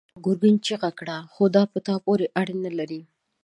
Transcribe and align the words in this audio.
ګرګين 0.25 0.55
چيغه 0.65 0.91
کړه: 0.99 1.17
خو 1.33 1.43
دا 1.55 1.63
په 1.71 1.79
تا 1.85 1.95
پورې 2.05 2.25
اړه 2.39 2.53
نه 2.63 2.71
لري! 2.77 3.01